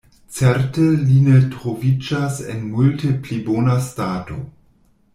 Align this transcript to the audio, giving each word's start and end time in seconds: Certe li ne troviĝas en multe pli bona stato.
Certe 0.35 0.85
li 1.09 1.17
ne 1.25 1.41
troviĝas 1.57 2.41
en 2.57 2.65
multe 2.73 3.15
pli 3.27 3.41
bona 3.53 3.81
stato. 3.93 4.43